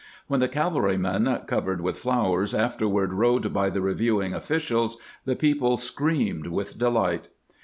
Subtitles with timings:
[0.25, 6.47] When the cavalryman, covered with flowers, afterward rode by the reviewing officials, the people screamed
[6.47, 7.29] with delight.